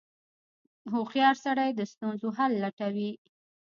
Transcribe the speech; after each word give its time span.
•هوښیار 0.91 1.35
سړی 1.45 1.69
د 1.75 1.81
ستونزو 1.91 2.27
حل 2.37 2.51
لټوي. 2.63 3.11